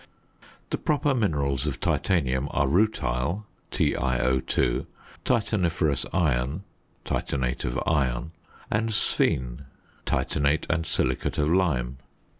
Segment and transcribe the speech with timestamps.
[0.71, 4.87] The proper minerals of titanium are rutile (TiO_),
[5.23, 6.63] titaniferous iron
[7.05, 8.31] (titanate of iron),
[8.71, 9.65] and sphene
[10.07, 11.97] (titanate and silicate of lime).